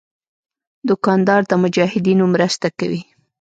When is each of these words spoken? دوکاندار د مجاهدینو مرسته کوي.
دوکاندار 0.89 1.41
د 1.47 1.51
مجاهدینو 1.63 2.25
مرسته 2.33 2.67
کوي. 2.79 3.01